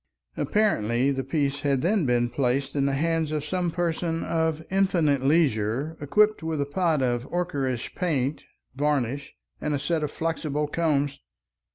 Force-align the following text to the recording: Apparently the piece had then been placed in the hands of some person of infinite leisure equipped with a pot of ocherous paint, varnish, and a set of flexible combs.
Apparently 0.35 1.11
the 1.11 1.23
piece 1.23 1.61
had 1.61 1.83
then 1.83 2.07
been 2.07 2.27
placed 2.27 2.75
in 2.75 2.87
the 2.87 2.95
hands 2.95 3.31
of 3.31 3.45
some 3.45 3.69
person 3.69 4.23
of 4.23 4.65
infinite 4.71 5.21
leisure 5.21 5.95
equipped 6.01 6.41
with 6.41 6.59
a 6.59 6.65
pot 6.65 7.03
of 7.03 7.29
ocherous 7.31 7.87
paint, 7.93 8.43
varnish, 8.75 9.35
and 9.61 9.75
a 9.75 9.79
set 9.79 10.01
of 10.03 10.09
flexible 10.09 10.65
combs. 10.67 11.19